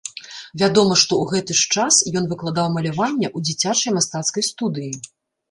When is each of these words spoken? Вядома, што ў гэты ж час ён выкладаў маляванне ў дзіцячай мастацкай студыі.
Вядома, 0.61 0.95
што 1.01 1.13
ў 1.17 1.25
гэты 1.33 1.57
ж 1.59 1.67
час 1.75 1.99
ён 2.23 2.31
выкладаў 2.31 2.73
маляванне 2.79 3.27
ў 3.37 3.45
дзіцячай 3.51 3.97
мастацкай 4.01 4.49
студыі. 4.51 4.91